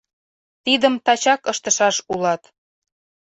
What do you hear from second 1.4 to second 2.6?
ыштышаш улат.